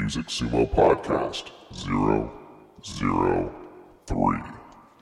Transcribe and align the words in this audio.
Music 0.00 0.26
Sumo 0.26 0.64
Podcast 0.64 1.50
003. 1.74 1.88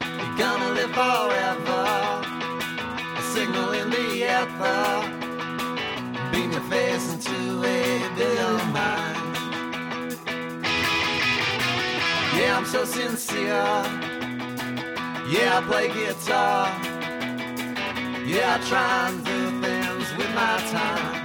You're 0.01 0.37
gonna 0.39 0.71
live 0.73 0.93
forever. 1.01 1.85
A 3.19 3.23
signal 3.35 3.73
in 3.73 3.91
the 3.91 4.07
ether. 4.25 4.87
Beam 6.33 6.51
your 6.51 6.63
face 6.73 7.13
into 7.13 7.63
a 7.63 8.09
billion 8.17 8.73
minds. 8.73 10.19
Yeah, 12.35 12.57
I'm 12.57 12.65
so 12.65 12.87
sincere. 12.87 13.83
Yeah, 15.35 15.59
I 15.59 15.63
play 15.69 15.89
guitar. 15.89 16.69
Yeah, 18.25 18.57
I 18.57 18.59
try 18.71 19.09
and 19.11 19.19
do 19.27 19.39
things 19.61 20.07
with 20.17 20.31
my 20.35 20.57
time. 20.73 21.16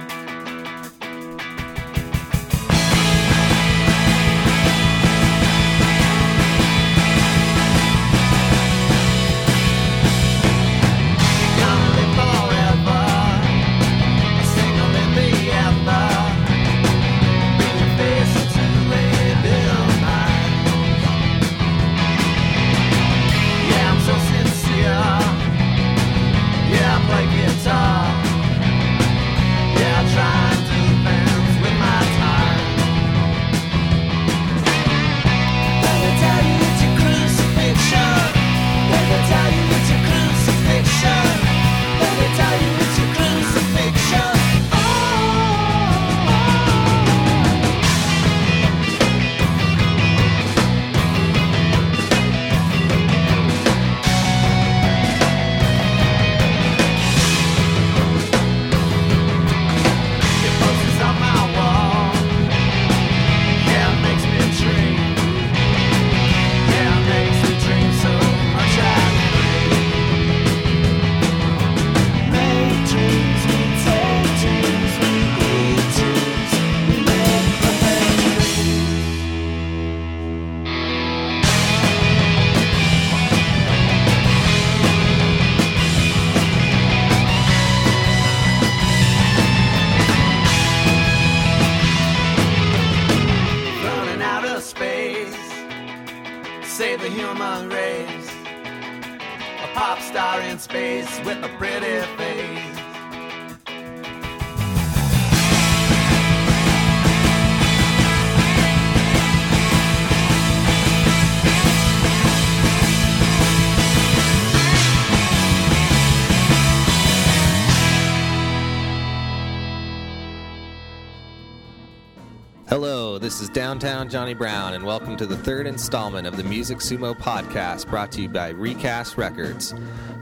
Downtown 123.82 124.08
Johnny 124.08 124.34
Brown, 124.34 124.74
and 124.74 124.84
welcome 124.84 125.16
to 125.16 125.26
the 125.26 125.36
third 125.36 125.66
installment 125.66 126.28
of 126.28 126.36
the 126.36 126.44
Music 126.44 126.78
Sumo 126.78 127.18
podcast 127.18 127.90
brought 127.90 128.12
to 128.12 128.22
you 128.22 128.28
by 128.28 128.50
Recast 128.50 129.18
Records. 129.18 129.74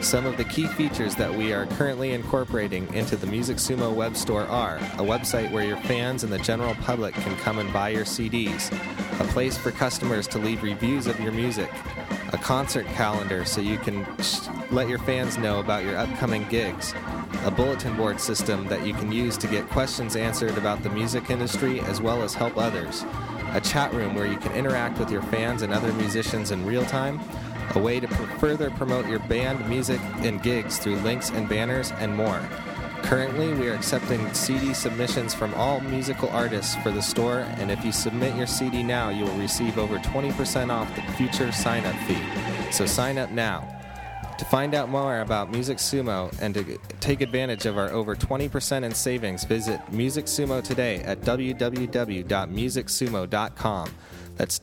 Some 0.01 0.25
of 0.25 0.39
the 0.39 0.45
key 0.45 0.67
features 0.67 1.15
that 1.17 1.33
we 1.33 1.53
are 1.53 1.67
currently 1.67 2.13
incorporating 2.13 2.93
into 2.95 3.17
the 3.17 3.27
Music 3.27 3.59
Sumo 3.59 3.95
web 3.95 4.17
store 4.17 4.47
are 4.47 4.79
a 4.79 5.05
website 5.05 5.53
where 5.53 5.65
your 5.65 5.77
fans 5.77 6.25
and 6.25 6.33
the 6.33 6.39
general 6.39 6.75
public 6.77 7.15
can 7.15 7.37
come 7.37 7.59
and 7.59 7.71
buy 7.71 7.91
your 7.91 8.07
CDs, 8.07 8.73
a 9.21 9.25
place 9.25 9.59
for 9.59 9.71
customers 9.71 10.27
to 10.29 10.39
leave 10.39 10.63
reviews 10.63 11.07
of 11.07 11.21
your 11.21 11.33
music, 11.33 11.71
a 12.33 12.39
concert 12.39 12.87
calendar 12.87 13.45
so 13.45 13.61
you 13.61 13.77
can 13.77 14.07
let 14.71 14.89
your 14.89 14.99
fans 15.01 15.37
know 15.37 15.61
about 15.61 15.85
your 15.85 15.99
upcoming 15.99 16.49
gigs, 16.49 16.95
a 17.45 17.51
bulletin 17.51 17.95
board 17.95 18.19
system 18.19 18.67
that 18.69 18.87
you 18.87 18.95
can 18.95 19.13
use 19.13 19.37
to 19.37 19.47
get 19.47 19.69
questions 19.69 20.17
answered 20.17 20.57
about 20.57 20.83
the 20.83 20.91
music 20.91 21.29
industry 21.29 21.81
as 21.81 22.01
well 22.01 22.23
as 22.23 22.33
help 22.33 22.57
others, 22.57 23.05
a 23.53 23.61
chat 23.61 23.93
room 23.93 24.15
where 24.15 24.27
you 24.27 24.39
can 24.39 24.53
interact 24.53 24.99
with 24.99 25.11
your 25.11 25.23
fans 25.23 25.61
and 25.61 25.75
other 25.75 25.93
musicians 25.93 26.53
in 26.53 26.65
real 26.65 26.87
time, 26.87 27.21
a 27.77 27.79
way 27.79 28.01
to 28.01 28.09
pr- 28.09 28.39
further 28.39 28.71
promote 28.71 29.07
your 29.07 29.21
band, 29.21 29.67
music, 29.69 30.01
and 30.19 30.43
gigs 30.43 30.79
through 30.79 30.97
links 30.97 31.31
and 31.31 31.49
banners, 31.49 31.93
and 31.93 32.13
more. 32.15 32.43
Currently, 33.03 33.55
we 33.55 33.69
are 33.69 33.75
accepting 33.75 34.33
CD 34.35 34.75
submissions 34.75 35.33
from 35.35 35.55
all 35.55 35.81
musical 35.81 36.29
artists 36.29 36.77
for 36.77 36.91
the 36.91 37.03
store, 37.03 37.41
and 37.59 37.71
if 37.71 37.83
you 37.85 37.93
submit 37.93 38.37
your 38.37 38.47
CD 38.47 38.83
now, 38.83 39.09
you 39.09 39.25
will 39.25 39.39
receive 39.39 39.79
over 39.79 39.97
20% 39.99 40.71
off 40.71 40.95
the 40.95 41.01
future 41.15 41.51
sign 41.51 41.87
up 41.87 41.97
fee. 42.07 42.23
So 42.73 42.85
sign 42.87 43.19
up 43.19 43.31
now. 43.31 43.77
To 44.39 44.45
find 44.47 44.75
out 44.75 44.89
more 44.89 45.21
about 45.21 45.51
Music 45.51 45.77
Sumo 45.79 46.35
and 46.41 46.55
to 46.55 46.79
take 47.01 47.21
advantage 47.21 47.67
of 47.67 47.77
our 47.77 47.91
over 47.91 48.17
20% 48.17 48.85
in 48.85 48.95
savings, 48.95 49.45
visit 49.45 49.81
Music 49.93 50.25
Sumo 50.25 50.63
today 50.63 51.03
at 51.03 51.21
www.musicsumo.com. 51.21 53.91
That's 54.37 54.59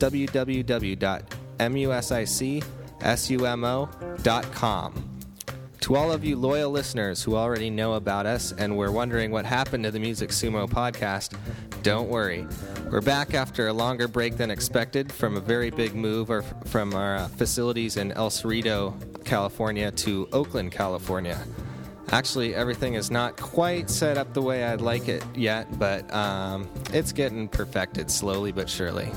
www.musicsumo.com. 2.99 5.03
To 5.81 5.95
all 5.95 6.11
of 6.11 6.25
you 6.25 6.35
loyal 6.35 6.69
listeners 6.69 7.23
who 7.23 7.37
already 7.37 7.69
know 7.69 7.93
about 7.93 8.25
us 8.25 8.51
and 8.51 8.75
were 8.75 8.91
wondering 8.91 9.31
what 9.31 9.45
happened 9.45 9.85
to 9.85 9.91
the 9.91 9.99
Music 9.99 10.31
Sumo 10.31 10.67
podcast, 10.67 11.37
don't 11.81 12.09
worry. 12.09 12.45
We're 12.91 12.99
back 12.99 13.33
after 13.33 13.67
a 13.67 13.73
longer 13.73 14.09
break 14.09 14.35
than 14.35 14.51
expected 14.51 15.09
from 15.11 15.37
a 15.37 15.39
very 15.39 15.69
big 15.69 15.95
move 15.95 16.29
or 16.29 16.41
from 16.41 16.93
our 16.93 17.15
uh, 17.15 17.27
facilities 17.29 17.95
in 17.95 18.11
El 18.13 18.29
Cerrito, 18.29 18.93
California 19.23 19.91
to 19.91 20.27
Oakland, 20.33 20.73
California. 20.73 21.41
Actually, 22.11 22.53
everything 22.55 22.95
is 22.95 23.09
not 23.11 23.37
quite 23.37 23.89
set 23.89 24.17
up 24.17 24.33
the 24.33 24.41
way 24.41 24.65
I'd 24.65 24.81
like 24.81 25.07
it 25.07 25.23
yet, 25.35 25.79
but 25.79 26.13
um, 26.13 26.67
it's 26.91 27.13
getting 27.13 27.47
perfected 27.47 28.11
slowly 28.11 28.51
but 28.51 28.69
surely. 28.69 29.09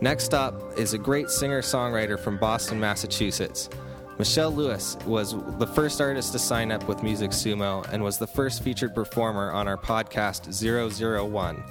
Next 0.00 0.34
up 0.34 0.78
is 0.78 0.92
a 0.92 0.98
great 0.98 1.30
singer 1.30 1.62
songwriter 1.62 2.18
from 2.18 2.36
Boston, 2.36 2.78
Massachusetts. 2.78 3.70
Michelle 4.18 4.50
Lewis 4.50 4.96
was 5.06 5.34
the 5.58 5.66
first 5.66 6.00
artist 6.00 6.32
to 6.32 6.38
sign 6.38 6.72
up 6.72 6.88
with 6.88 7.02
Music 7.02 7.30
Sumo 7.30 7.86
and 7.92 8.02
was 8.02 8.16
the 8.18 8.26
first 8.26 8.62
featured 8.62 8.94
performer 8.94 9.52
on 9.52 9.68
our 9.68 9.76
podcast 9.76 10.50
001. 10.52 11.62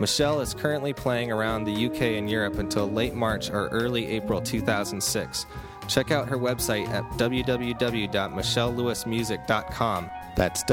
Michelle 0.00 0.40
is 0.40 0.54
currently 0.54 0.92
playing 0.92 1.30
around 1.30 1.64
the 1.64 1.86
UK 1.86 2.02
and 2.02 2.28
Europe 2.30 2.58
until 2.58 2.90
late 2.90 3.14
March 3.14 3.50
or 3.50 3.68
early 3.68 4.06
April 4.06 4.40
2006. 4.40 5.46
Check 5.88 6.10
out 6.10 6.28
her 6.28 6.38
website 6.38 6.88
at 6.88 7.04
www.michellelewismusic.com. 7.12 10.10
That's 10.36 10.64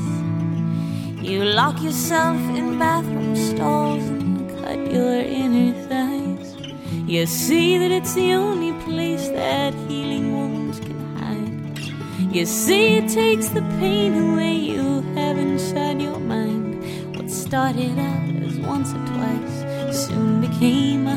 You 1.19 1.45
lock 1.45 1.81
yourself 1.81 2.37
in 2.55 2.77
bathroom 2.77 3.35
stalls 3.35 4.03
and 4.03 4.51
cut 4.59 4.77
your 4.91 5.21
inner 5.21 5.73
thighs. 5.89 6.55
You 7.09 7.25
see 7.25 7.79
that 7.79 7.89
it's 7.89 8.13
the 8.13 8.33
only 8.33 8.73
place 8.83 9.29
that 9.29 9.73
healing 9.87 10.31
wounds 10.31 10.79
can 10.79 10.99
hide. 11.17 12.35
You 12.35 12.45
see 12.45 12.97
it 12.97 13.09
takes 13.09 13.49
the 13.49 13.63
pain 13.79 14.13
away 14.13 14.53
you 14.53 15.01
have 15.15 15.39
inside 15.39 15.99
your 15.99 16.19
mind. 16.19 16.44
Started 17.55 17.97
out 17.97 18.43
as 18.43 18.59
once 18.59 18.91
or 18.91 19.05
twice. 19.07 20.07
Soon 20.07 20.41
became 20.41 21.07
a 21.07 21.15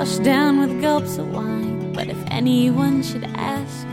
washed 0.00 0.22
down 0.22 0.58
with 0.58 0.80
gulps 0.80 1.18
of 1.18 1.30
wine. 1.30 1.92
But 1.92 2.08
if 2.08 2.16
anyone 2.28 3.02
should 3.02 3.24
ask, 3.34 3.86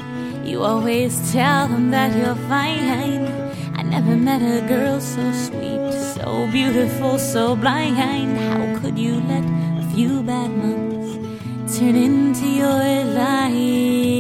you 0.46 0.64
always 0.64 1.12
tell 1.34 1.68
them 1.68 1.92
that 1.92 2.16
you're 2.16 2.42
fine. 2.48 3.28
I 3.76 3.82
never 3.82 4.16
met 4.16 4.42
a 4.42 4.66
girl 4.70 5.02
so 5.02 5.24
sweet, 5.34 5.92
so 6.16 6.48
beautiful, 6.50 7.20
so 7.20 7.58
blind. 7.58 7.98
How 7.98 8.80
could 8.80 8.98
you 8.98 9.16
let 9.32 9.44
a 9.82 9.86
few 9.94 10.24
bad 10.24 10.50
months 10.52 11.78
turn 11.78 11.96
into 11.96 12.48
your 12.48 12.80
lifetime? 13.20 14.17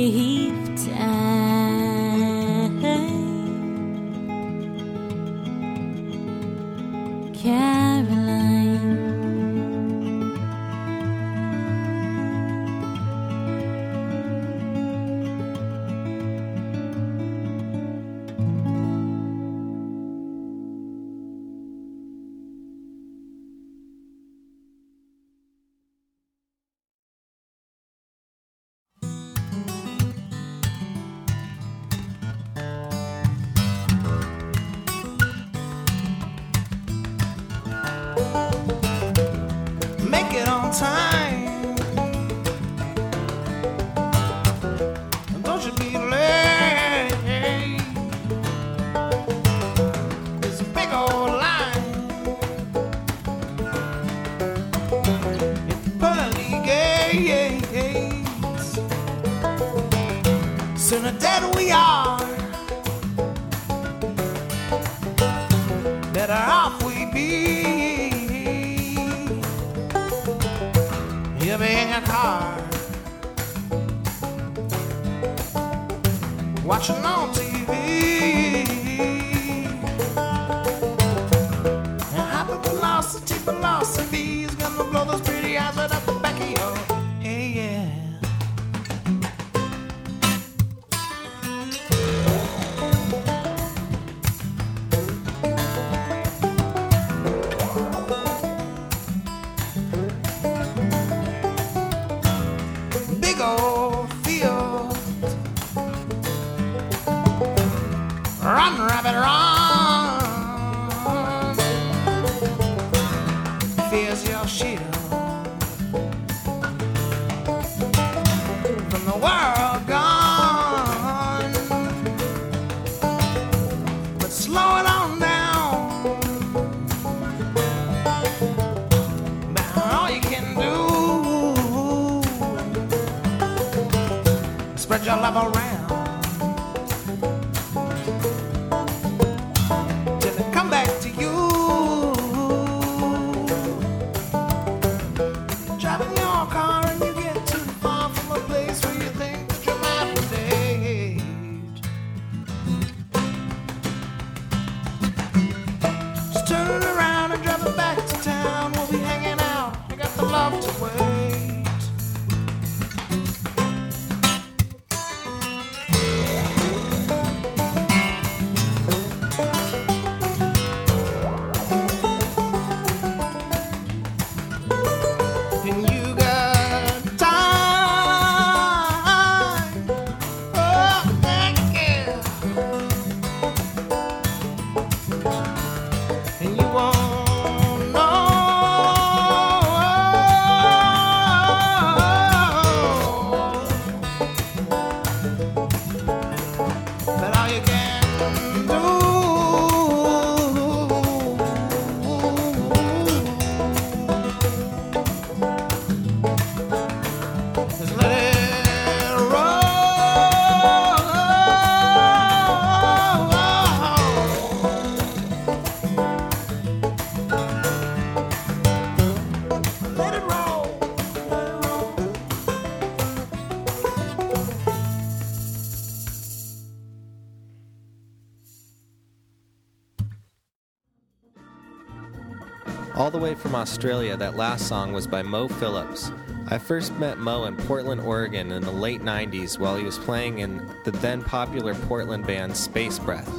From 233.37 233.53
Australia, 233.53 234.17
that 234.17 234.35
last 234.35 234.67
song 234.67 234.93
was 234.93 235.05
by 235.05 235.21
Mo 235.21 235.47
Phillips. 235.47 236.11
I 236.47 236.57
first 236.57 236.91
met 236.93 237.19
Mo 237.19 237.45
in 237.45 237.55
Portland, 237.55 238.01
Oregon 238.01 238.51
in 238.51 238.63
the 238.63 238.71
late 238.71 239.01
90s 239.01 239.59
while 239.59 239.77
he 239.77 239.83
was 239.83 239.99
playing 239.99 240.39
in 240.39 240.67
the 240.85 240.91
then 240.91 241.23
popular 241.23 241.75
Portland 241.75 242.25
band 242.25 242.57
Space 242.57 242.97
Breath. 242.97 243.31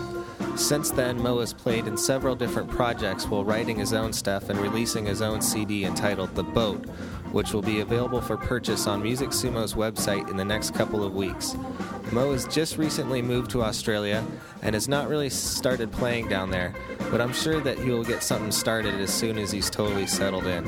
Since 0.57 0.91
then, 0.91 1.21
Mo 1.21 1.41
has 1.41 1.53
played 1.53 1.87
in 1.87 1.97
several 1.97 2.37
different 2.37 2.71
projects 2.71 3.27
while 3.27 3.45
writing 3.45 3.77
his 3.77 3.93
own 3.93 4.13
stuff 4.13 4.51
and 4.51 4.59
releasing 4.59 5.07
his 5.07 5.21
own 5.21 5.41
CD 5.41 5.85
entitled 5.85 6.35
The 6.35 6.45
Boat, 6.45 6.85
which 7.33 7.53
will 7.53 7.63
be 7.63 7.81
available 7.81 8.21
for 8.21 8.37
purchase 8.37 8.87
on 8.87 9.03
Music 9.03 9.33
Sumo's 9.33 9.75
website 9.75 10.29
in 10.31 10.37
the 10.37 10.45
next 10.45 10.75
couple 10.75 11.05
of 11.05 11.15
weeks. 11.15 11.57
Mo 12.13 12.33
has 12.33 12.47
just 12.47 12.77
recently 12.77 13.21
moved 13.21 13.51
to 13.51 13.63
Australia 13.63 14.25
and 14.63 14.75
has 14.75 14.89
not 14.89 15.09
really 15.09 15.31
started 15.31 15.93
playing 15.93 16.29
down 16.29 16.51
there, 16.51 16.75
but 17.11 17.21
I'm 17.21 17.33
sure 17.33 17.61
that 17.61 17.79
he 17.79 17.91
will 17.91 18.05
get 18.05 18.23
something 18.23 18.53
started 18.53 18.95
as 18.95 19.13
soon 19.13 19.39
as 19.39 19.51
he's 19.51 19.71
totally 19.71 20.07
settled 20.07 20.47
in. 20.47 20.65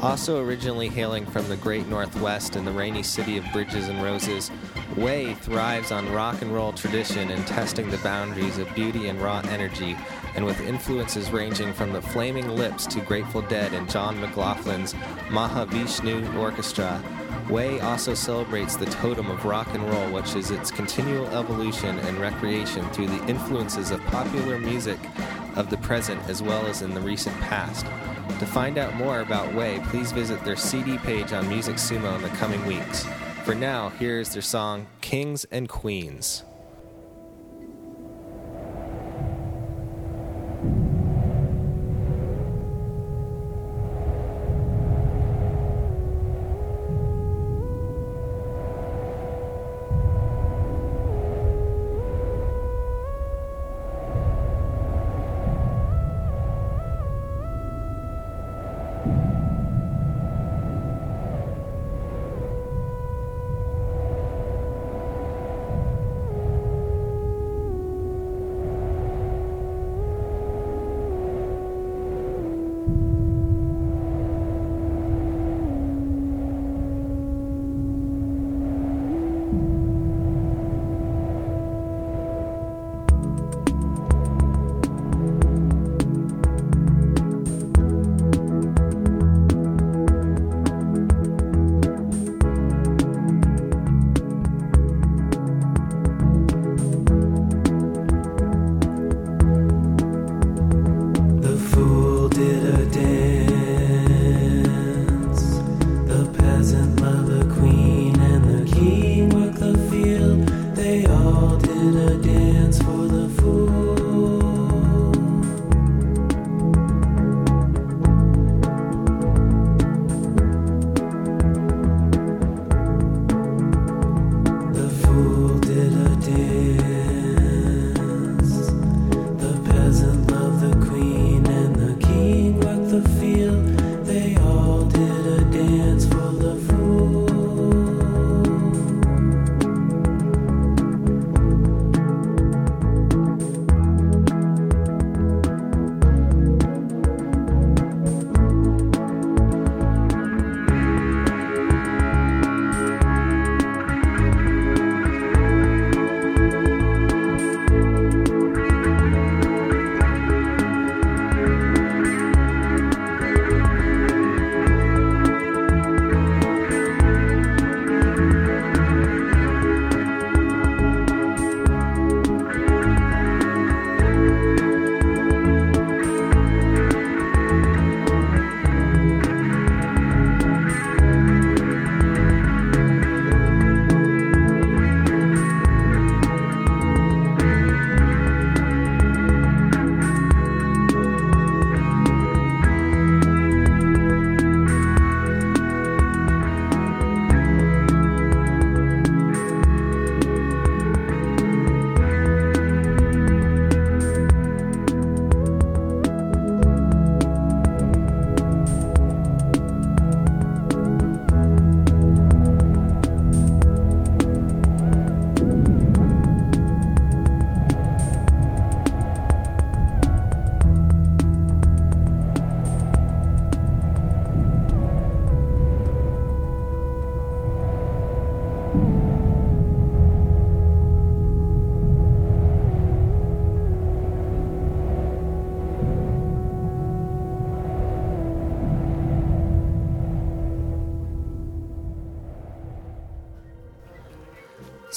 Also 0.00 0.44
originally 0.44 0.88
hailing 0.88 1.26
from 1.26 1.48
the 1.48 1.56
great 1.56 1.88
Northwest 1.88 2.54
and 2.56 2.66
the 2.66 2.72
rainy 2.72 3.02
city 3.02 3.36
of 3.36 3.44
Bridges 3.52 3.88
and 3.88 4.02
Roses, 4.02 4.50
Üai 4.98 5.36
thrives 5.38 5.92
on 5.92 6.10
rock 6.12 6.42
and 6.42 6.52
roll 6.52 6.72
tradition 6.72 7.30
and 7.30 7.46
testing 7.46 7.88
the 7.88 7.98
boundaries 7.98 8.58
of 8.58 8.74
beauty 8.74 9.06
and 9.06 9.22
raw 9.22 9.40
energy, 9.50 9.96
and 10.34 10.44
with 10.44 10.60
influences 10.62 11.30
ranging 11.30 11.72
from 11.72 11.92
the 11.92 12.02
Flaming 12.02 12.48
Lips 12.48 12.84
to 12.88 13.00
Grateful 13.02 13.42
Dead 13.42 13.72
and 13.74 13.88
John 13.88 14.16
McLaughlin's 14.20 14.94
Mahavishnu 15.28 16.36
Orchestra. 16.36 17.00
Üai 17.46 17.80
also 17.80 18.12
celebrates 18.12 18.74
the 18.74 18.86
totem 18.86 19.30
of 19.30 19.44
rock 19.44 19.68
and 19.72 19.88
roll, 19.88 20.10
which 20.10 20.34
is 20.34 20.50
its 20.50 20.72
continual 20.72 21.28
evolution 21.28 21.96
and 22.00 22.18
recreation 22.18 22.84
through 22.90 23.06
the 23.06 23.24
influences 23.28 23.92
of 23.92 24.04
popular 24.06 24.58
music 24.58 24.98
of 25.54 25.70
the 25.70 25.78
present 25.78 26.20
as 26.28 26.42
well 26.42 26.66
as 26.66 26.82
in 26.82 26.92
the 26.92 27.00
recent 27.00 27.38
past. 27.40 27.86
To 28.40 28.46
find 28.46 28.78
out 28.78 28.96
more 28.96 29.20
about 29.20 29.52
Üai, 29.52 29.80
please 29.90 30.10
visit 30.10 30.44
their 30.44 30.56
CD 30.56 30.98
page 30.98 31.32
on 31.32 31.48
Music 31.48 31.76
Sumo 31.76 32.16
in 32.16 32.22
the 32.22 32.28
coming 32.30 32.66
weeks. 32.66 33.06
For 33.44 33.54
now, 33.54 33.90
here 33.90 34.20
is 34.20 34.32
their 34.32 34.42
song 34.42 34.86
Kings 35.00 35.46
and 35.50 35.68
Queens. 35.68 36.44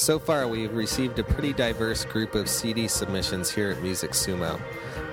So 0.02 0.18
far, 0.18 0.48
we've 0.48 0.74
received 0.74 1.20
a 1.20 1.24
pretty 1.24 1.54
diverse 1.54 2.06
group 2.06 2.34
of 2.34 2.50
CD 2.50 2.88
submissions 2.88 3.52
here 3.52 3.70
at 3.70 3.84
Music 3.84 4.14
Sumo. 4.14 4.60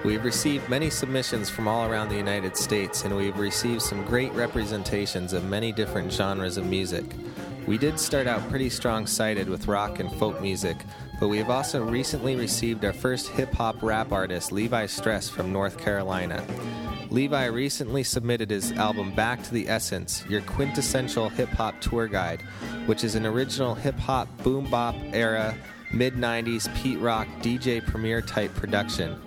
We've 0.03 0.25
received 0.25 0.71
many 0.71 0.89
submissions 0.89 1.51
from 1.51 1.69
all 1.69 1.87
around 1.87 2.09
the 2.09 2.17
United 2.17 2.57
States, 2.57 3.05
and 3.05 3.15
we've 3.15 3.37
received 3.37 3.83
some 3.83 4.03
great 4.07 4.33
representations 4.33 5.35
of 5.35 5.45
many 5.45 5.73
different 5.73 6.11
genres 6.11 6.57
of 6.57 6.65
music. 6.65 7.05
We 7.67 7.77
did 7.77 8.01
start 8.01 8.27
out 8.27 8.49
pretty 8.49 8.71
strong 8.71 9.07
sided 9.07 9.51
with 9.51 9.69
rock 9.69 10.01
and 10.01 10.11
folk 10.13 10.41
music, 10.41 10.79
but 11.21 11.29
we 11.29 11.37
have 11.37 11.51
also 11.51 11.85
recently 11.85 12.35
received 12.35 12.83
our 12.83 12.95
first 12.95 13.29
hip 13.29 13.53
hop 13.53 13.83
rap 13.83 14.11
artist, 14.11 14.53
Levi 14.53 14.87
Stress 14.87 15.29
from 15.29 15.53
North 15.53 15.77
Carolina. 15.77 16.43
Levi 17.11 17.47
recently 17.47 18.03
submitted 18.03 18.51
his 18.51 18.73
album 18.73 19.15
Back 19.15 19.43
to 19.45 19.55
the 19.55 19.67
Essence, 19.69 20.25
your 20.29 20.43
quintessential 20.43 21.31
hip 21.31 21.49
hop 21.49 21.81
tour 21.81 22.07
guide, 22.07 22.43
which 22.85 23.03
is 23.03 23.15
an 23.15 23.25
original 23.25 23.75
hip 23.75 23.99
hop 23.99 24.29
boom 24.43 24.69
bop 24.71 24.95
era, 25.13 25.57
mid 25.91 26.15
90s 26.15 26.75
Pete 26.77 26.99
Rock 26.99 27.27
DJ 27.41 27.85
Premier 27.87 28.21
type 28.21 28.55
production. 28.55 29.19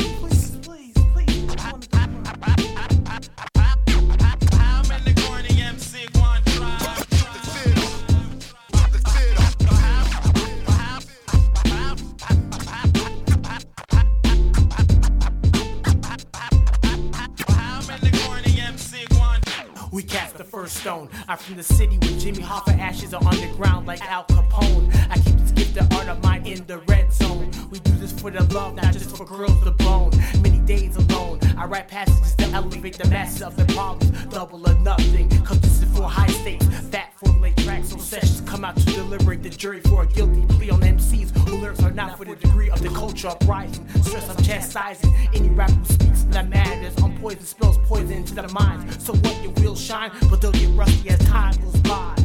Stone. 20.68 21.10
I'm 21.30 21.38
from 21.38 21.56
the 21.56 21.64
city 21.64 21.98
where 21.98 22.20
Jimmy 22.20 22.44
Hoffa 22.44 22.78
ashes 22.78 23.14
are 23.14 23.24
underground 23.26 23.88
like 23.88 24.02
Al 24.02 24.26
Capone. 24.26 24.94
I 25.10 25.16
keep 25.16 25.38
this 25.38 25.52
gift 25.52 25.78
of 25.78 25.92
art 25.94 26.10
of 26.10 26.22
mine 26.22 26.46
in 26.46 26.66
the 26.68 26.80
red 26.80 27.14
zone. 27.14 27.27
We 27.70 27.80
do 27.80 27.92
this 27.94 28.14
for 28.14 28.32
the 28.32 28.44
love, 28.54 28.76
not 28.76 28.94
just 28.94 29.16
for 29.18 29.26
girls 29.26 29.62
to 29.66 29.72
bone. 29.72 30.12
Many 30.42 30.60
days 30.60 30.96
alone, 30.96 31.40
I 31.58 31.66
write 31.66 31.90
passages 31.90 32.34
to 32.36 32.46
elevate 32.46 32.98
the 32.98 33.10
masses 33.10 33.42
of 33.42 33.58
their 33.58 33.66
problems. 33.68 34.26
Double 34.28 34.66
or 34.70 34.74
nothing, 34.80 35.30
cause 35.44 35.60
this 35.60 35.82
is 35.82 35.98
for 35.98 36.04
high 36.04 36.28
stakes. 36.28 36.66
Fat 36.66 37.12
formulate 37.18 37.58
tracks, 37.58 37.90
so 37.90 37.98
sessions 37.98 38.42
come 38.50 38.64
out 38.64 38.78
to 38.78 38.86
deliberate 38.86 39.44
the 39.44 39.50
jury 39.50 39.82
for 39.82 40.04
a 40.04 40.08
guilty 40.08 40.46
plea 40.56 40.70
on 40.70 40.80
MCs 40.80 41.36
who 41.50 41.58
lyrics 41.58 41.84
are 41.84 41.92
not 41.92 42.18
for 42.18 42.24
the 42.24 42.36
degree 42.36 42.70
of 42.70 42.82
the 42.82 42.90
culture 42.90 43.28
uprising. 43.28 43.86
Stress 44.02 44.30
I'm 44.30 44.42
chastising 44.44 45.14
any 45.34 45.50
rapper 45.50 45.74
who 45.74 45.86
speaks 45.86 46.24
that 46.30 46.48
matters. 46.48 46.96
On 47.04 47.18
poison 47.20 47.42
spills 47.42 47.78
poison 47.80 48.14
into 48.14 48.34
their 48.34 48.48
minds. 48.50 49.04
So 49.04 49.14
what 49.14 49.44
your 49.44 49.52
wheels 49.54 49.82
shine, 49.82 50.12
but 50.30 50.40
they'll 50.42 50.54
get 50.54 50.70
rusty 50.70 51.10
as 51.10 51.20
time 51.26 51.56
goes 51.58 51.76
by. 51.82 52.18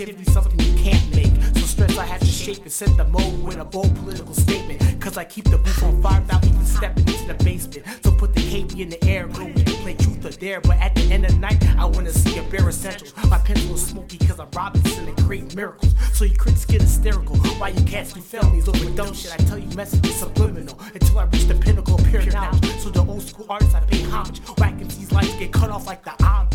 Creativity, 0.00 0.30
something 0.30 0.58
you 0.58 0.82
can't 0.82 1.14
make. 1.14 1.32
So 1.56 1.66
stress 1.66 1.98
I 1.98 2.06
have 2.06 2.20
to 2.20 2.26
shape 2.26 2.62
and 2.62 2.72
set 2.72 2.96
the 2.96 3.04
mode 3.04 3.42
with 3.42 3.58
a 3.58 3.64
bold 3.64 3.94
political 3.96 4.32
statement. 4.34 4.80
Cause 5.00 5.18
I 5.18 5.24
keep 5.24 5.44
the 5.44 5.58
booth 5.58 5.82
on 5.82 6.00
fire 6.02 6.20
without 6.20 6.44
even 6.44 6.64
stepping 6.64 7.06
into 7.06 7.26
the 7.26 7.44
basement. 7.44 7.86
So 8.02 8.12
put 8.12 8.34
the 8.34 8.40
KB 8.40 8.80
in 8.80 8.88
the 8.90 9.04
air, 9.04 9.26
bro, 9.26 9.46
we 9.46 9.62
can 9.62 9.76
play 9.82 9.94
truth 9.94 10.24
or 10.24 10.30
dare. 10.30 10.60
But 10.60 10.78
at 10.78 10.94
the 10.94 11.02
end 11.12 11.26
of 11.26 11.32
the 11.32 11.38
night, 11.38 11.62
I 11.78 11.84
wanna 11.84 12.12
see 12.12 12.38
a 12.38 12.42
bare 12.44 12.68
essentials. 12.68 13.12
My 13.28 13.38
pencil 13.38 13.74
is 13.74 13.86
smoky 13.86 14.18
cause 14.18 14.40
I'm 14.40 14.48
Robinson 14.56 15.06
and 15.08 15.16
create 15.18 15.54
miracles. 15.54 15.94
So 16.14 16.24
you 16.24 16.36
critics 16.36 16.64
get 16.64 16.80
hysterical. 16.80 17.36
Why 17.60 17.68
you 17.68 17.84
cast 17.84 18.16
me 18.16 18.22
felonies 18.22 18.68
over 18.68 18.90
dumb 18.96 19.12
shit? 19.12 19.32
I 19.32 19.36
tell 19.44 19.58
you 19.58 19.68
messages 19.76 20.16
subliminal 20.16 20.78
until 20.94 21.18
I 21.18 21.24
reach 21.24 21.44
the 21.44 21.54
pinnacle 21.54 21.96
of 21.96 22.06
pure 22.06 22.24
knowledge. 22.26 22.64
So 22.78 22.88
the 22.88 23.04
old 23.04 23.22
school 23.22 23.46
artists 23.50 23.74
I 23.74 23.80
pay 23.80 24.02
homage. 24.02 24.40
Whack 24.58 24.74
MC's 24.80 25.12
lives 25.12 25.34
get 25.34 25.52
cut 25.52 25.70
off 25.70 25.86
like 25.86 26.04
the 26.04 26.14
arm. 26.24 26.48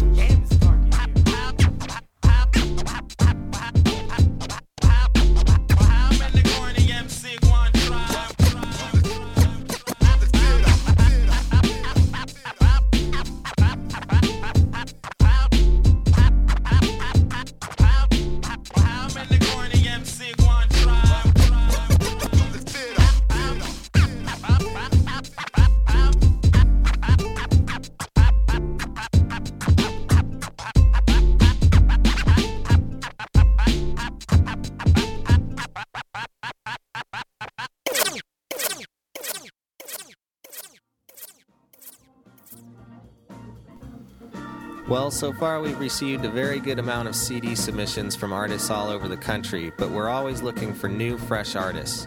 So 45.16 45.32
far 45.32 45.62
we've 45.62 45.80
received 45.80 46.26
a 46.26 46.30
very 46.30 46.60
good 46.60 46.78
amount 46.78 47.08
of 47.08 47.16
CD 47.16 47.56
submissions 47.56 48.16
from 48.16 48.34
artists 48.34 48.70
all 48.70 48.90
over 48.90 49.08
the 49.08 49.16
country, 49.16 49.72
but 49.78 49.90
we're 49.90 50.10
always 50.10 50.42
looking 50.42 50.74
for 50.74 50.90
new, 50.90 51.18
fresh 51.18 51.56
artists. 51.56 52.06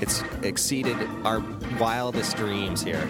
It's 0.00 0.22
exceeded 0.42 0.96
our 1.24 1.44
wildest 1.78 2.36
dreams 2.36 2.82
here. 2.82 3.06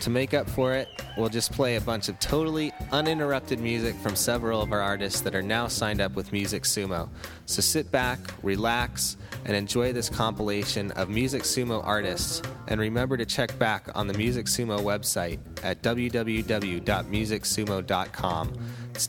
To 0.00 0.10
make 0.10 0.32
up 0.32 0.48
for 0.48 0.74
it, 0.74 0.88
we'll 1.16 1.28
just 1.28 1.50
play 1.52 1.74
a 1.76 1.80
bunch 1.80 2.08
of 2.08 2.20
totally 2.20 2.72
uninterrupted 2.92 3.58
music 3.58 3.96
from 3.96 4.14
several 4.14 4.62
of 4.62 4.70
our 4.72 4.80
artists 4.80 5.20
that 5.22 5.34
are 5.34 5.42
now 5.42 5.66
signed 5.66 6.00
up 6.00 6.14
with 6.14 6.30
Music 6.32 6.62
Sumo. 6.62 7.08
So 7.46 7.60
sit 7.60 7.90
back, 7.90 8.20
relax, 8.42 9.16
and 9.44 9.56
enjoy 9.56 9.92
this 9.92 10.08
compilation 10.08 10.92
of 10.92 11.08
Music 11.08 11.42
Sumo 11.42 11.84
artists. 11.84 12.42
And 12.68 12.80
remember 12.80 13.16
to 13.16 13.26
check 13.26 13.58
back 13.58 13.88
on 13.96 14.06
the 14.06 14.14
Music 14.14 14.46
Sumo 14.46 14.78
website 14.78 15.40
at 15.64 15.82
www.musicsumo.com. 15.82 18.52
It's 18.94 19.06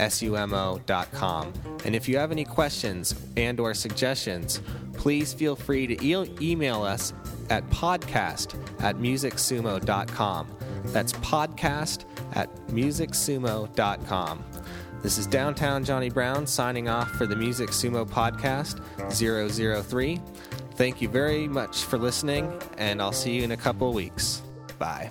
www.musicsumo.com. 0.00 1.52
And 1.84 1.94
if 1.94 2.08
you 2.08 2.16
have 2.18 2.32
any 2.32 2.44
questions 2.44 3.14
and 3.36 3.60
or 3.60 3.74
suggestions, 3.74 4.60
please 4.94 5.32
feel 5.32 5.56
free 5.56 5.86
to 5.86 6.04
e- 6.04 6.36
email 6.40 6.82
us 6.82 7.12
at 7.48 7.68
podcast 7.70 8.54
at 8.82 8.96
musicsumo.com. 8.96 10.56
That's 10.86 11.12
podcast 11.14 12.04
at 12.34 12.54
musicsumo.com. 12.68 14.44
This 15.02 15.16
is 15.16 15.26
Downtown 15.26 15.82
Johnny 15.84 16.10
Brown 16.10 16.46
signing 16.46 16.88
off 16.88 17.10
for 17.12 17.26
the 17.26 17.36
Music 17.36 17.70
Sumo 17.70 18.06
Podcast 18.06 18.80
003. 19.82 20.20
Thank 20.74 21.00
you 21.00 21.08
very 21.08 21.48
much 21.48 21.84
for 21.84 21.98
listening, 21.98 22.52
and 22.76 23.00
I'll 23.00 23.12
see 23.12 23.34
you 23.34 23.42
in 23.42 23.52
a 23.52 23.56
couple 23.56 23.92
weeks. 23.94 24.42
Bye. 24.78 25.10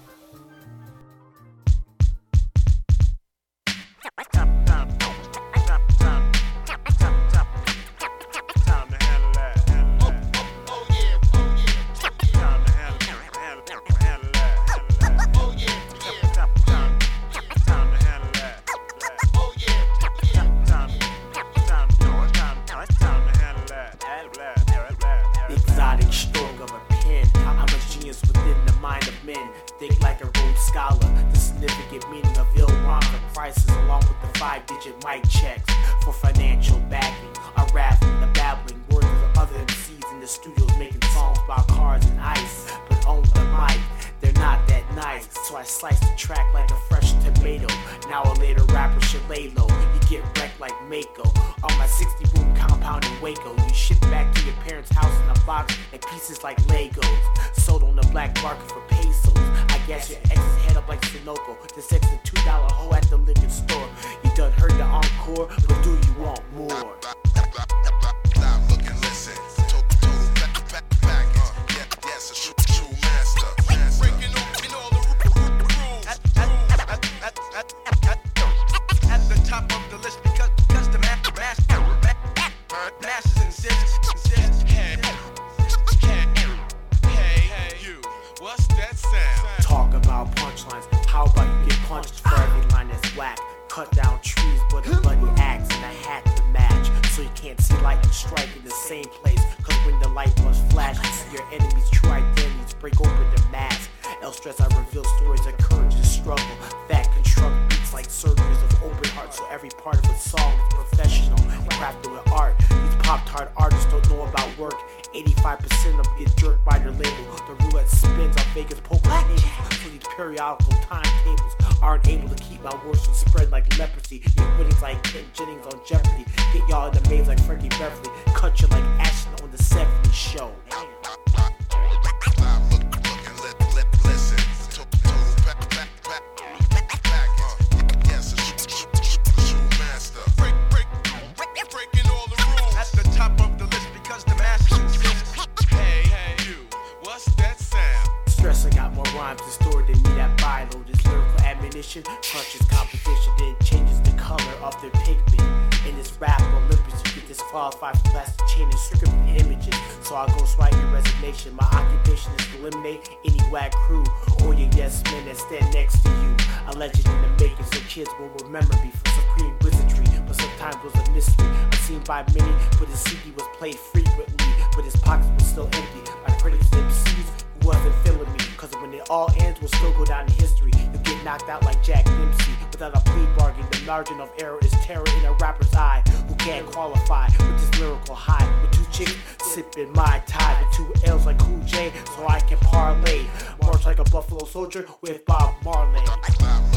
Buffalo 194.29 194.47
soldier 194.47 194.85
with 195.01 195.25
Bob 195.25 195.55
Marley. 195.63 196.05
Stop, 196.05 196.68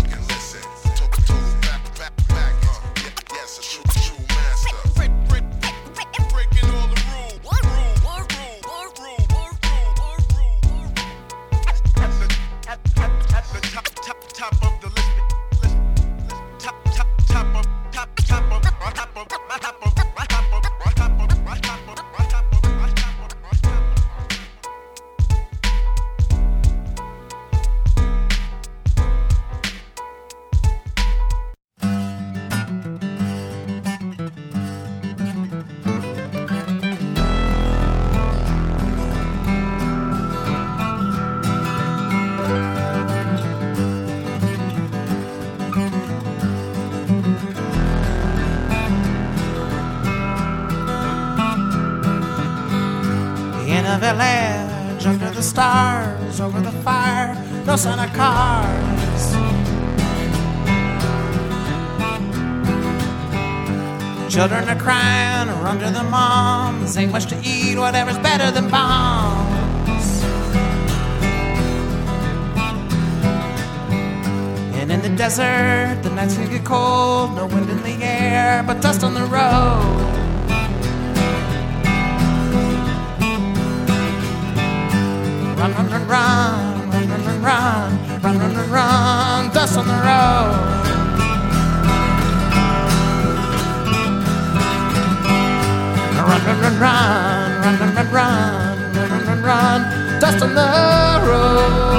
stars, 55.52 56.40
over 56.40 56.62
the 56.62 56.72
fire, 56.80 57.36
no 57.66 57.76
sign 57.76 57.98
of 57.98 58.10
cars. 58.16 59.22
Children 64.32 64.66
are 64.70 64.80
crying, 64.80 65.48
to 65.80 65.90
their 65.90 66.04
moms. 66.04 66.96
Ain't 66.96 67.12
much 67.12 67.26
to 67.26 67.36
eat, 67.44 67.76
whatever's 67.76 68.18
better 68.18 68.50
than 68.50 68.70
bombs. 68.70 70.06
And 74.78 74.90
in 74.90 75.02
the 75.02 75.14
desert, 75.22 76.02
the 76.02 76.10
nights 76.16 76.34
can 76.36 76.48
get 76.50 76.64
cold. 76.64 77.36
No 77.36 77.44
wind 77.46 77.68
in 77.68 77.82
the 77.82 77.96
air, 78.02 78.64
but 78.66 78.80
dust 78.80 79.04
on 79.04 79.12
the 79.12 79.26
road. 79.38 80.21
Run, 85.62 85.72
run, 85.74 85.90
run, 85.90 86.08
run, 86.08 86.90
run, 86.90 87.08
run, 87.08 87.24
run, 87.24 87.42
run, 87.42 88.20
run, 88.20 88.38
run, 88.40 88.54
run, 88.56 88.70
run, 88.72 89.50
dust 89.54 89.78
on 89.78 89.86
the 89.86 89.94
road. 89.94 90.58
Run, 96.18 96.42
run, 96.46 96.60
run, 96.62 96.78
run, 96.80 97.62
run, 97.62 97.78
run, 97.78 97.94
run, 97.94 98.10
run, 98.10 98.10
run, 98.10 99.08
run, 99.08 99.24
run, 99.24 99.42
run, 99.44 100.18
dust 100.18 100.42
on 100.42 100.52
the 100.52 101.28
road. 101.28 101.91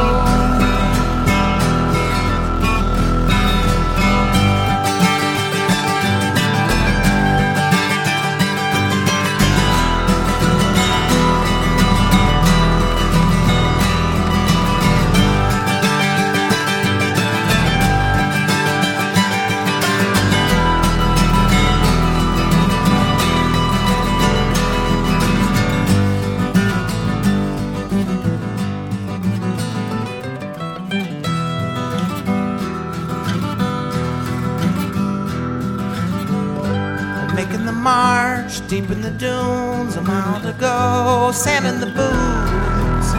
To 40.43 40.53
go, 40.59 41.31
sand 41.33 41.65
in 41.65 41.79
the 41.79 41.85
boots. 41.85 43.09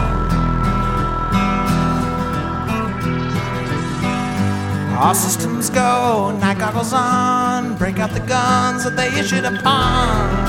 All 4.95 5.15
systems 5.15 5.71
go, 5.71 6.37
night 6.39 6.59
goggles 6.59 6.93
on, 6.93 7.77
break 7.77 7.97
out 7.97 8.11
the 8.11 8.19
guns 8.21 8.83
that 8.83 8.95
they 8.95 9.07
issued 9.19 9.43
upon. 9.43 10.45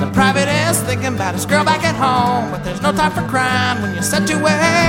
The 0.00 0.10
private 0.12 0.48
is 0.48 0.78
thinking 0.82 1.14
about 1.14 1.34
his 1.34 1.46
girl 1.46 1.64
back 1.64 1.82
at 1.82 1.96
home, 1.96 2.50
but 2.50 2.62
there's 2.62 2.82
no 2.82 2.92
time 2.92 3.12
for 3.12 3.26
crime 3.26 3.80
when 3.80 3.94
you're 3.94 4.02
set 4.02 4.26
to 4.28 4.36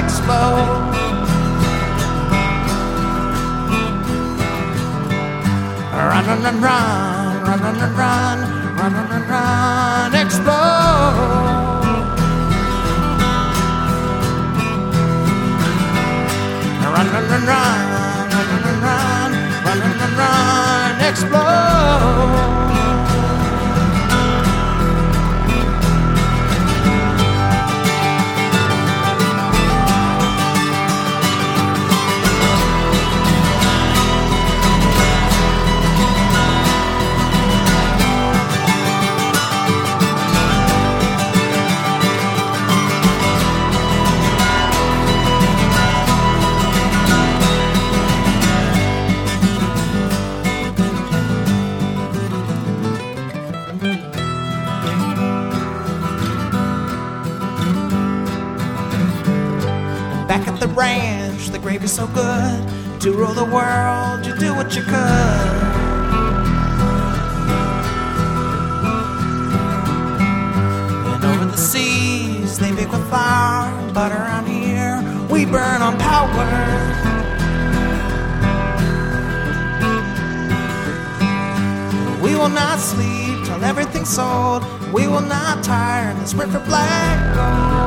explode. 0.03 1.08
Run, 5.99 6.25
run, 6.25 6.41
run, 6.43 6.61
run, 6.61 7.43
run, 7.43 7.59
run, 7.61 7.77
run, 7.77 7.95
run, 7.97 8.39
run, 8.77 8.93
run, 8.95 9.09
run, 9.09 9.27
run, 9.27 10.15
explode. 10.15 10.55
Run, 16.81 17.07
run, 17.13 17.25
run, 17.27 17.43
run, 17.43 17.83
run, 18.31 18.47
run, 18.47 18.63
run, 18.63 18.79
run, 18.79 18.81
run, 18.81 19.31
run, 19.65 19.97
run, 19.99 20.13
run, 20.15 21.01
explode. 21.01 22.58
To 62.99 63.13
rule 63.13 63.31
the 63.31 63.45
world, 63.45 64.25
you 64.25 64.35
do 64.35 64.53
what 64.53 64.75
you 64.75 64.81
could. 64.81 64.93
And 71.07 71.23
over 71.23 71.45
the 71.45 71.55
seas, 71.55 72.59
they 72.59 72.73
bake 72.73 72.91
with 72.91 73.09
fire. 73.09 73.71
But 73.93 74.11
around 74.11 74.47
here, 74.47 75.01
we 75.31 75.45
burn 75.45 75.81
on 75.81 75.97
power. 75.97 76.29
We 82.21 82.35
will 82.35 82.49
not 82.49 82.79
sleep 82.79 83.45
till 83.45 83.63
everything's 83.63 84.09
sold. 84.09 84.65
We 84.91 85.07
will 85.07 85.21
not 85.21 85.63
tire 85.63 86.11
in 86.11 86.27
sprint 86.27 86.51
for 86.51 86.59
black 86.59 87.33
gold. 87.33 87.78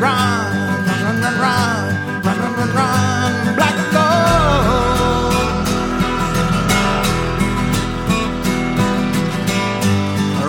Run, 0.00 0.86
run, 0.86 1.04
run, 1.04 1.20
run, 1.20 1.36
run, 1.42 2.38
run, 2.38 2.38
run, 2.40 2.54
run, 2.56 2.70
run, 2.74 3.32
black 3.54 3.76
gold. 3.92 5.34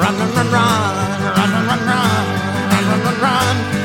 Run, 0.02 0.16
run, 0.20 0.32
run, 0.36 0.50
run, 0.56 0.72
run, 1.36 1.52
run, 1.52 1.68
run, 1.68 1.84
run, 1.88 2.86
run, 2.88 3.02
run, 3.04 3.18
run, 3.20 3.81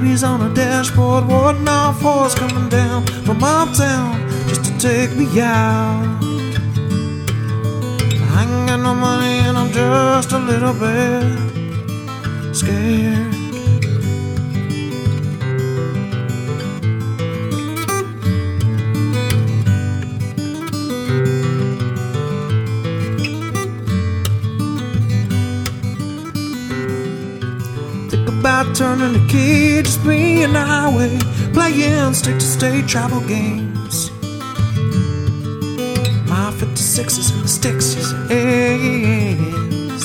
Baby's 0.00 0.22
on 0.22 0.38
the 0.38 0.54
dashboard, 0.54 1.26
warding 1.26 1.66
off 1.66 2.00
horse 2.00 2.32
coming 2.32 2.68
down 2.68 3.04
from 3.24 3.42
uptown 3.42 4.28
just 4.46 4.64
to 4.66 4.78
take 4.78 5.10
me 5.16 5.26
out. 5.40 6.20
I 8.36 8.42
ain't 8.42 8.68
got 8.68 8.76
no 8.76 8.94
money 8.94 9.40
and 9.40 9.58
I'm 9.58 9.72
just 9.72 10.30
a 10.30 10.38
little 10.38 10.72
bit 10.74 11.34
scared. 12.54 13.07
Turning 28.78 29.12
the 29.12 29.26
key, 29.26 29.82
just 29.82 30.04
me 30.04 30.44
and 30.44 30.54
the 30.54 30.60
highway, 30.60 31.18
playing 31.52 32.14
state 32.14 32.38
to 32.38 32.46
state 32.46 32.86
travel 32.86 33.20
games. 33.22 34.12
My 36.30 36.52
56s 36.52 37.32
and 37.34 37.42
the 37.42 37.48
sticks, 37.48 37.96
yes. 38.30 40.04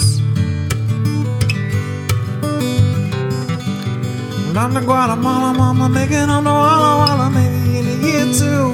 Down 4.55 4.74
to 4.74 4.82
Guatemala, 4.82 5.53
mama, 5.53 5.88
making 5.88 6.32
on 6.32 6.43
the 6.43 6.49
Walla 6.49 6.97
Walla, 6.97 7.30
maybe 7.30 7.78
in 7.78 7.86
a 7.86 7.97
year 8.07 8.26
two, 8.34 8.71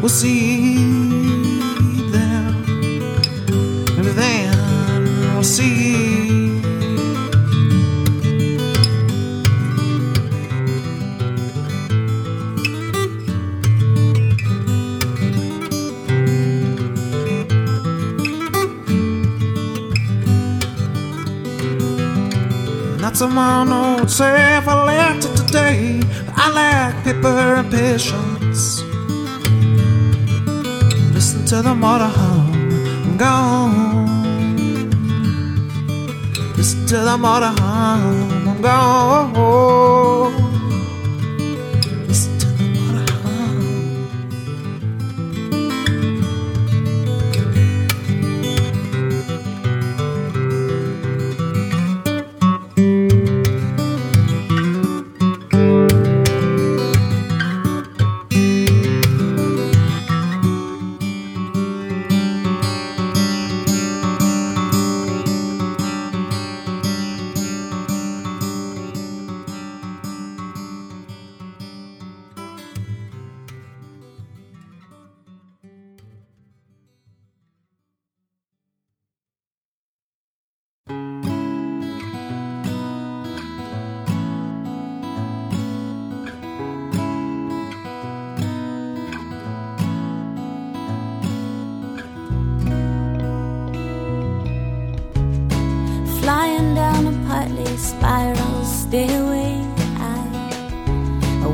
we'll 0.00 0.08
see 0.08 0.76
them. 2.10 2.54
Maybe 3.96 4.12
then 4.12 5.34
we'll 5.34 5.44
see. 5.44 6.05
No, 23.18 23.96
would 23.98 24.10
say 24.10 24.58
if 24.58 24.68
I 24.68 24.84
left 24.84 25.24
it 25.24 25.34
today. 25.36 26.02
I 26.36 26.52
lack 26.52 27.02
paper 27.02 27.28
and 27.28 27.70
patience. 27.70 28.82
Listen 31.14 31.46
to 31.46 31.62
the 31.62 31.74
motor 31.74 32.04
hum, 32.04 32.52
I'm 32.52 33.16
gone. 33.16 34.90
Listen 36.58 36.86
to 36.88 36.98
the 36.98 37.16
motor 37.16 37.54
hum, 37.58 38.48
I'm 38.48 38.60
gone. 38.60 39.95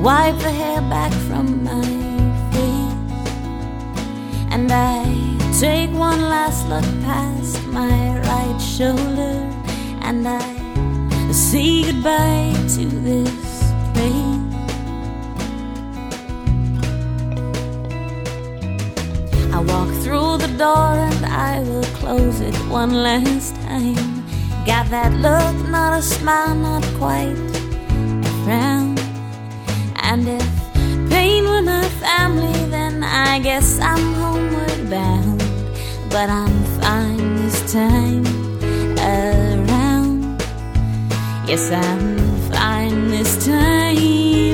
Wipe 0.02 0.36
the 0.38 0.50
hair 0.50 0.80
back 0.90 1.12
from 1.28 1.62
my 1.62 1.80
face, 2.50 3.22
and 4.50 4.68
I 4.72 5.04
take 5.60 5.90
one 5.92 6.22
last 6.22 6.68
look 6.68 6.84
past 7.04 7.64
my 7.68 8.18
right 8.18 8.58
shoulder, 8.58 9.34
and 10.02 10.26
I 10.26 10.42
say 11.30 11.84
goodbye 11.84 12.52
to 12.74 12.84
this 13.06 13.72
place. 13.94 14.50
I 19.54 19.60
walk 19.60 19.88
through 20.02 20.38
the 20.38 20.52
door 20.58 20.94
and 21.08 21.26
I 21.26 21.60
will 21.60 21.88
close 22.00 22.40
it 22.40 22.56
one 22.68 22.92
last 22.92 23.54
time. 23.62 24.24
Got 24.66 24.90
that 24.90 25.12
look, 25.12 25.68
not 25.70 25.96
a 25.96 26.02
smile, 26.02 26.56
not 26.56 26.82
quite 26.98 27.38
a 28.26 28.44
frown. 28.44 28.91
Family, 32.02 32.58
then 32.70 33.02
I 33.02 33.38
guess 33.38 33.78
I'm 33.80 34.14
homeward 34.20 34.90
bound. 34.90 35.38
But 36.10 36.28
I'm 36.28 36.56
fine 36.80 37.36
this 37.36 37.72
time 37.72 38.26
around. 38.98 40.42
Yes, 41.48 41.70
I'm 41.70 42.18
fine 42.50 43.08
this 43.08 43.46
time 43.46 44.51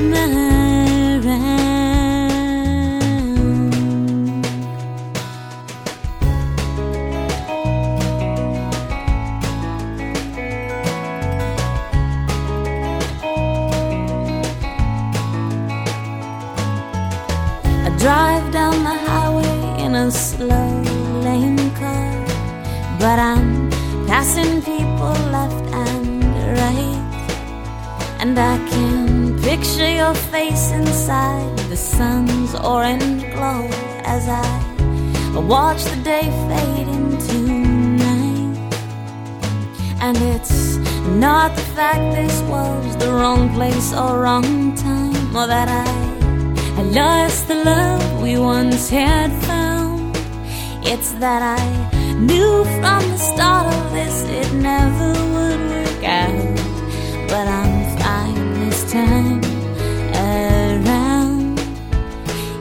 passing 24.29 24.61
people 24.61 25.15
left 25.31 25.65
and 25.73 26.23
right, 26.61 27.01
and 28.19 28.37
I 28.37 28.57
can 28.69 29.41
picture 29.41 29.89
your 29.89 30.13
face 30.13 30.71
inside 30.71 31.57
the 31.69 31.75
sun's 31.75 32.53
orange 32.53 33.23
glow 33.33 33.67
as 34.03 34.27
I 34.29 34.49
watch 35.33 35.83
the 35.83 35.99
day 36.03 36.25
fade 36.47 36.87
into 36.87 37.37
night. 38.05 38.73
And 40.01 40.17
it's 40.35 40.77
not 41.25 41.55
the 41.55 41.67
fact 41.77 42.03
this 42.15 42.39
was 42.41 42.97
the 42.97 43.11
wrong 43.11 43.51
place 43.55 43.93
or 43.93 44.21
wrong 44.21 44.75
time, 44.75 45.35
or 45.35 45.47
that 45.47 45.69
I, 45.69 45.89
I 46.79 46.83
lost 46.83 47.47
the 47.47 47.55
love 47.55 48.21
we 48.21 48.37
once 48.37 48.89
had 48.89 49.31
found. 49.47 50.15
It's 50.85 51.13
that 51.13 51.41
I 51.41 51.98
knew 52.19 52.63
from 52.79 53.01
the 53.11 53.17
start 53.17 53.73
of 53.73 53.91
this 53.93 54.23
it 54.23 54.53
never 54.53 55.11
would 55.33 55.61
work 55.73 56.03
out. 56.03 56.57
But 57.27 57.47
I'm 57.47 57.97
fine 57.97 58.53
this 58.59 58.91
time 58.91 59.41
around. 60.13 61.59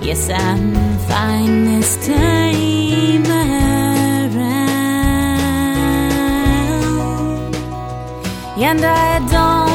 Yes, 0.03 0.31
I'm 0.31 0.75
fine 1.09 1.65
this 1.65 1.97
time 2.07 3.27
around. 3.27 3.59
And 8.61 8.85
I 8.85 9.19
don't 9.33 9.68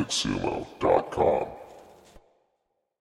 Music 0.00 0.10
Sumo 0.12 0.66